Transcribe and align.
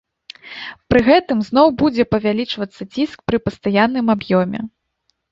Пры 0.91 0.99
гэтым 1.07 1.41
зноў 1.49 1.67
будзе 1.81 2.05
павялічвацца 2.13 2.87
ціск 2.93 3.17
пры 3.27 3.37
пастаянным 3.49 4.07
аб'ёме. 4.15 4.59